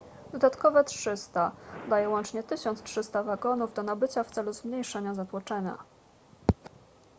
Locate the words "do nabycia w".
3.73-4.31